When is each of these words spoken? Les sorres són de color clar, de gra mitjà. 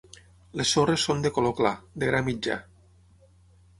Les 0.61 0.69
sorres 0.77 1.03
són 1.09 1.21
de 1.25 1.31
color 1.37 1.55
clar, 1.61 1.75
de 2.05 2.09
gra 2.13 2.23
mitjà. 2.31 2.57